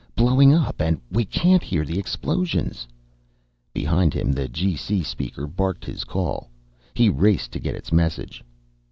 "Blowing 0.15 0.51
up! 0.51 0.81
And 0.81 0.99
we 1.11 1.25
can't 1.25 1.61
hear 1.61 1.85
the 1.85 1.99
explosions!" 1.99 2.87
Behind 3.71 4.15
him 4.15 4.31
the 4.31 4.47
G.C. 4.47 5.03
speaker 5.03 5.45
barked 5.45 5.85
his 5.85 6.05
call. 6.05 6.49
He 6.95 7.07
raced 7.07 7.51
to 7.51 7.59
get 7.59 7.75
its 7.75 7.91
message. 7.91 8.43